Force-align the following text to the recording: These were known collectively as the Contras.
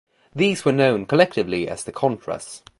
These 0.35 0.65
were 0.65 0.71
known 0.71 1.05
collectively 1.05 1.67
as 1.67 1.83
the 1.83 1.91
Contras. 1.91 2.63